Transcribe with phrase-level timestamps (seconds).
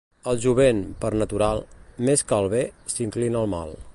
[0.31, 1.61] El jovent, per natural,
[2.09, 2.65] més que al bé,
[2.95, 3.79] s'inclina al mal.